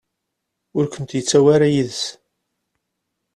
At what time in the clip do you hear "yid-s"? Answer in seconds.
1.73-2.03